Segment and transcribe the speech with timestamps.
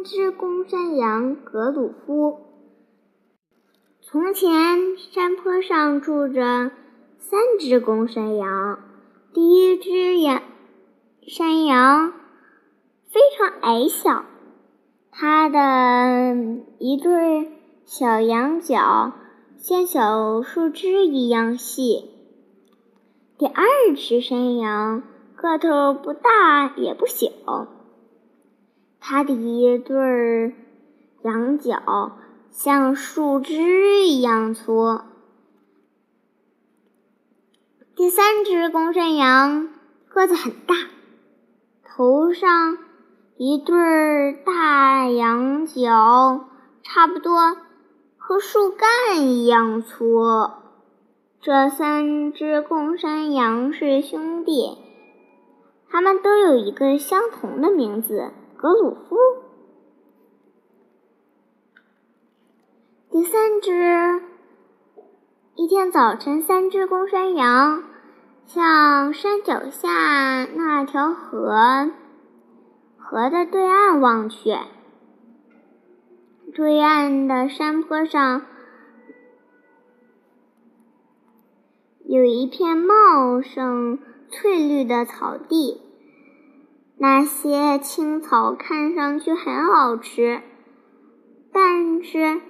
[0.00, 2.38] 三只公山羊格鲁夫。
[4.00, 6.70] 从前，山坡上住着
[7.18, 8.78] 三只公山羊。
[9.34, 10.40] 第一只羊
[11.26, 12.14] 山羊
[13.10, 14.24] 非常矮小，
[15.10, 16.34] 它的
[16.78, 17.52] 一对
[17.84, 19.12] 小羊角
[19.58, 22.10] 像小树枝一样细。
[23.36, 23.64] 第二
[23.94, 25.02] 只山羊
[25.36, 27.28] 个头不大也不小。
[29.00, 30.54] 它的一对
[31.22, 32.18] 羊角
[32.50, 35.00] 像树枝一样粗。
[37.96, 39.68] 第三只公山羊
[40.08, 40.74] 个子很大，
[41.84, 42.78] 头上
[43.36, 46.48] 一对大羊角
[46.82, 47.56] 差不多
[48.16, 50.24] 和树干一样粗。
[51.40, 54.76] 这三只公山羊是兄弟，
[55.88, 58.30] 它们都有一个相同的名字。
[58.60, 59.16] 格鲁夫。
[63.10, 64.20] 第三只，
[65.54, 67.84] 一天早晨，三只公山羊
[68.44, 71.90] 向山脚下那条河
[72.98, 74.54] 河的对岸望去。
[76.52, 78.42] 对岸的山坡上
[82.04, 83.98] 有一片茂盛
[84.28, 85.80] 翠绿的草地。
[87.02, 90.42] 那些青草看上去很好吃，
[91.50, 92.42] 但是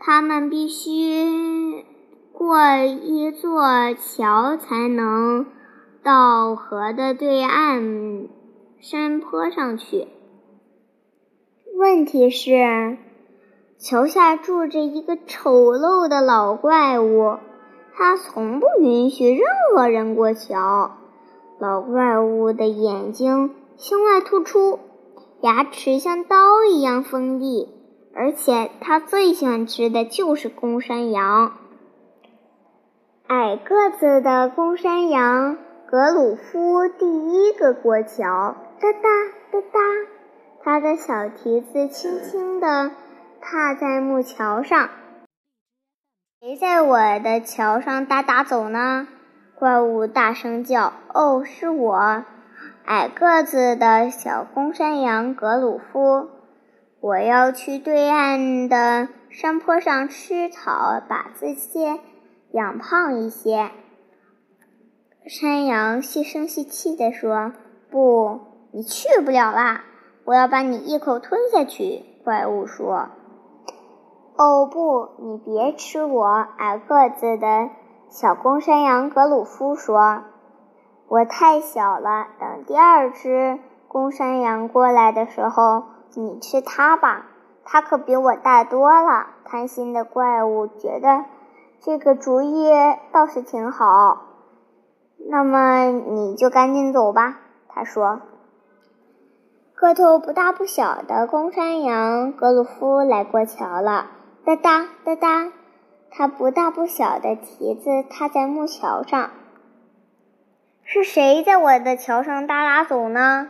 [0.00, 1.84] 它们必须
[2.32, 5.46] 过一座桥才能
[6.02, 8.26] 到河的对岸
[8.80, 10.08] 山坡上去。
[11.76, 12.98] 问题是，
[13.78, 17.38] 桥下住着一个丑陋的老怪物，
[17.94, 20.96] 他从不允许任何人过桥。
[21.60, 23.54] 老怪物的眼睛。
[23.76, 24.78] 胸外突出，
[25.40, 27.68] 牙齿像刀一样锋利，
[28.14, 31.52] 而且他最喜欢吃的就是公山羊。
[33.26, 35.58] 矮个子的公山羊
[35.90, 39.08] 格鲁夫第一个过桥，哒哒
[39.50, 39.80] 哒哒，
[40.62, 42.92] 他的小蹄子轻轻地
[43.40, 44.88] 踏在木桥上。
[46.40, 49.08] 谁在我的桥上哒哒走呢？
[49.56, 52.24] 怪物大声叫：“哦，是我。”
[52.86, 56.28] 矮个子的小公山羊格鲁夫，
[57.00, 61.98] 我要去对岸的山坡上吃草，把自己
[62.50, 63.70] 养胖一些。
[65.26, 67.54] 山羊细声细气地说
[67.90, 68.40] ：“不，
[68.70, 69.84] 你去不了啦！
[70.26, 73.08] 我要把你一口吞下去。”怪物说
[74.36, 76.26] ：“哦，不，你别吃我！”
[76.58, 77.70] 矮个子的
[78.10, 80.24] 小公山羊格鲁夫说。
[81.08, 85.84] 我太小了，等第二只公山羊过来的时候，
[86.14, 87.26] 你吃它吧。
[87.66, 89.26] 它可比我大多了。
[89.44, 91.24] 贪心的怪物觉得
[91.80, 92.70] 这个主意
[93.12, 94.22] 倒是挺好。
[95.30, 97.38] 那么你就赶紧走吧，
[97.68, 98.20] 他说。
[99.74, 104.06] 个头不大不小的公山羊格鲁夫来过桥了，
[104.44, 105.52] 哒哒哒哒，
[106.10, 109.30] 它不大不小的蹄子踏在木桥上。
[110.86, 113.48] 是谁在我的桥上哒哒走呢？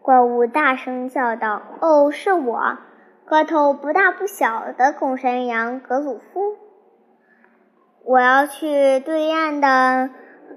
[0.00, 2.78] 怪物大声叫道：“哦，是我，
[3.26, 6.56] 个头不大不小的公山羊格鲁夫。
[8.02, 10.08] 我要去对岸的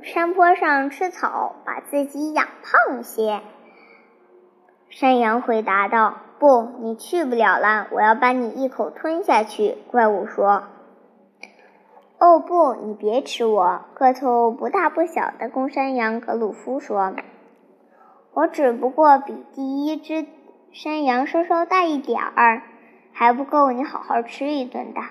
[0.02, 3.42] 山坡上吃草，把自己养胖些。”
[4.90, 10.64] 山羊回答道：“不，你去不了了，我要把你一口吞下去。”怪物说。
[12.24, 13.82] 哦不，你别吃我！
[13.96, 17.14] 个头不大不小的公山羊格鲁夫说
[18.34, 20.26] ：“我只不过比第一只
[20.72, 22.64] 山羊稍稍大一点儿，
[23.12, 25.02] 还不够你好好吃一顿的。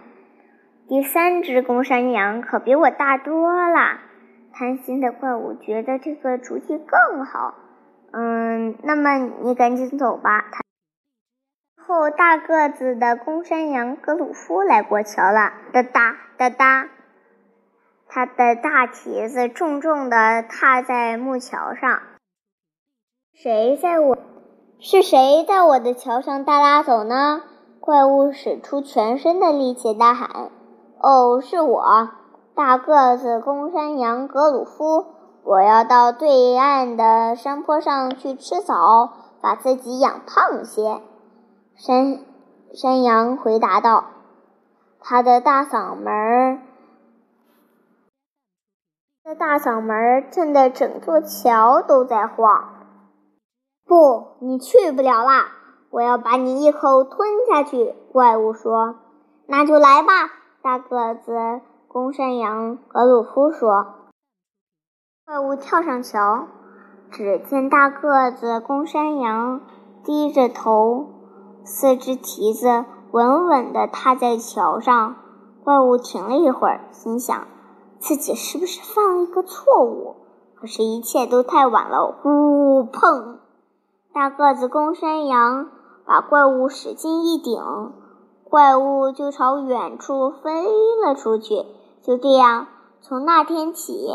[0.89, 3.99] 第三只公山羊可比我大多了。”
[4.55, 7.53] 贪心的怪物觉得这个主意更好。
[8.13, 10.47] 嗯，那么你赶紧走吧。
[11.77, 16.89] 后大个子的公山羊格鲁夫来过桥了，哒哒哒哒。
[18.15, 21.99] 他的大蹄子重重地踏在木桥上。
[23.33, 24.19] 谁在我？
[24.79, 27.41] 是谁在我的桥上哒哒走呢？
[27.81, 30.51] 怪物使出全身的力气大喊
[31.01, 32.11] ：“哦，是我，
[32.55, 35.07] 大个子公山羊格鲁夫！
[35.43, 41.01] 我要到对岸的山坡上去吃草，把自己养胖些。”
[41.75, 42.19] 山
[42.75, 44.05] 山羊回答道
[45.01, 46.61] ：“他的大嗓门。”
[49.25, 52.65] 这大嗓门震得整座桥都在晃。
[53.87, 55.47] 不，你去不了啦！
[55.91, 58.97] 我要把你一口吞下去。”怪物说。
[59.47, 60.13] “那就来吧。”
[60.61, 64.11] 大个子公山羊格鲁夫说。
[65.25, 66.49] 怪物跳上桥，
[67.13, 69.61] 只见大个子公山羊
[70.03, 71.07] 低着头，
[71.65, 75.15] 四只蹄子稳稳地踏在桥上。
[75.63, 77.47] 怪物停了一会儿，心想
[78.03, 80.17] 自己是不是犯了一个错误？
[80.57, 82.13] 可是，一切都太晚了。
[82.21, 83.39] 呼碰！
[84.13, 85.71] 大个子公山羊
[86.05, 87.63] 把怪物使劲一顶，
[88.43, 90.51] 怪物就朝远处飞
[91.05, 91.65] 了出去。
[92.03, 92.67] 就这样，
[93.01, 94.11] 从那天起，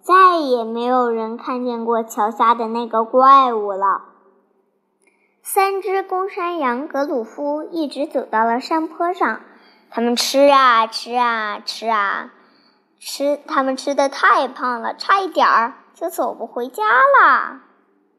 [0.00, 4.02] 再也没有人看见过桥下的那个怪物了。
[5.42, 9.40] 三只公山羊格鲁夫一直走到了山坡上，
[9.90, 12.32] 他们吃啊吃啊吃啊
[12.98, 15.74] 吃，他们吃的太胖了，差一点儿。
[15.94, 16.82] 就走不回家
[17.20, 17.60] 啦。